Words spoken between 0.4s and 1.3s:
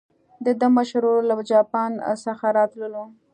د ده مشر ورور